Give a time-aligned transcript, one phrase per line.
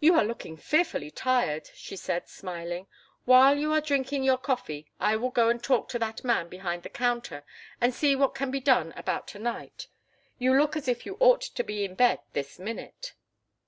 [0.00, 2.88] "You look fearfully tired," she said, smiling.
[3.26, 6.82] "While you are drinking your coffee I will go and talk to that man behind
[6.82, 7.44] the counter
[7.80, 9.86] and see what can be done about to night.
[10.40, 13.14] You look as if you ought to be in bed this minute."